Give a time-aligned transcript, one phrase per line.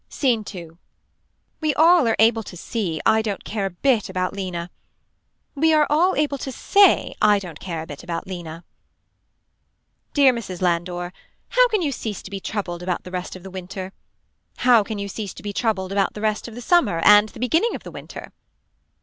[0.09, 0.79] Scene 2.
[1.59, 4.71] We all are able to see I don't care a bit about Lena.
[5.53, 8.63] We are all able to say I don't care a bit about Lena.
[10.15, 10.59] Dear Mrs.
[10.63, 11.13] Landor.
[11.49, 13.91] How can you cease to be troubled about the rest of the winter.
[14.65, 17.39] How can you cease to be troubled about the rest of the summer and the
[17.39, 18.31] beginning of the winter.